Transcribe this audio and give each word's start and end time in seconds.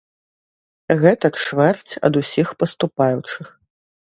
Гэта 1.03 1.31
чвэрць 1.41 1.93
ад 2.09 2.13
усіх 2.23 2.47
паступаючых. 2.63 3.47